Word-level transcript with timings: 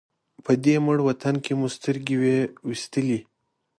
په 0.45 0.51
دې 0.63 0.75
مړ 0.85 0.97
وطن 1.07 1.35
کې 1.43 1.53
مو 1.59 1.67
سترګې 1.75 2.15
وې 2.21 2.37
وېستلې. 2.67 3.19